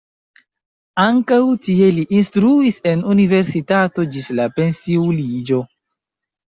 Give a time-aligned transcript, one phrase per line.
[1.03, 5.67] Ankaŭ tie li instruis en universitato ĝis la pensiuliĝo.